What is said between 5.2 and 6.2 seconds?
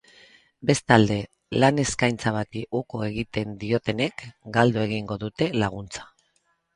dute laguntza.